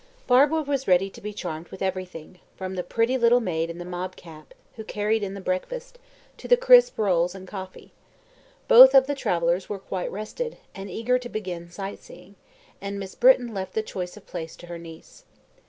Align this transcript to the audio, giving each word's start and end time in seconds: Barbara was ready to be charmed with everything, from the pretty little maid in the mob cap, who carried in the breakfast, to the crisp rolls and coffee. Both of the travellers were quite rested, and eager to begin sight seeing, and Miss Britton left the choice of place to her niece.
Barbara 0.25 0.63
was 0.63 0.87
ready 0.87 1.11
to 1.11 1.21
be 1.21 1.31
charmed 1.31 1.67
with 1.67 1.83
everything, 1.83 2.39
from 2.55 2.73
the 2.73 2.81
pretty 2.81 3.19
little 3.19 3.39
maid 3.39 3.69
in 3.69 3.77
the 3.77 3.85
mob 3.85 4.15
cap, 4.15 4.55
who 4.75 4.83
carried 4.83 5.21
in 5.21 5.35
the 5.35 5.39
breakfast, 5.41 5.99
to 6.37 6.47
the 6.47 6.57
crisp 6.57 6.97
rolls 6.97 7.35
and 7.35 7.47
coffee. 7.47 7.93
Both 8.67 8.95
of 8.95 9.05
the 9.05 9.13
travellers 9.13 9.69
were 9.69 9.77
quite 9.77 10.11
rested, 10.11 10.57
and 10.73 10.89
eager 10.89 11.19
to 11.19 11.29
begin 11.29 11.69
sight 11.69 11.99
seeing, 11.99 12.33
and 12.81 12.99
Miss 12.99 13.13
Britton 13.13 13.53
left 13.53 13.73
the 13.75 13.83
choice 13.83 14.17
of 14.17 14.25
place 14.25 14.55
to 14.55 14.65
her 14.65 14.79
niece. 14.79 15.23